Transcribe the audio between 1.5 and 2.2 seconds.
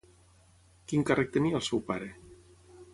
el seu pare?